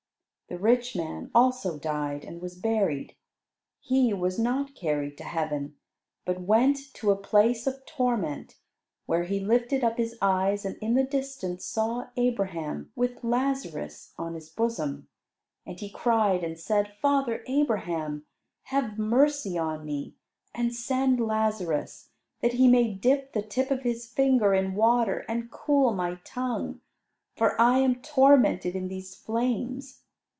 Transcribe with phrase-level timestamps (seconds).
[0.49, 3.15] The rich man also died, and was buried.
[3.79, 5.77] He was not carried to heaven,
[6.25, 8.57] but went to a place of torment,
[9.05, 14.33] where he lifted up his eyes, and in the distance saw Abraham with Lazarus on
[14.33, 15.07] his bosom.
[15.65, 18.25] And he cried and said, "Father Abraham,
[18.63, 20.15] have mercy on me,
[20.53, 22.09] and send Lazarus,
[22.41, 26.81] that he may dip the tip of his finger in water, and cool my tongue;
[27.37, 29.99] for I am tormented in these flames."